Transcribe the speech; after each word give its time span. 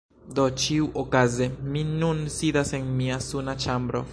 Do 0.37 0.45
ĉiuokaze 0.61 1.47
mi 1.75 1.83
nun 1.91 2.25
sidas 2.37 2.73
en 2.79 2.91
mia 3.03 3.21
suna 3.31 3.57
ĉambro. 3.67 4.07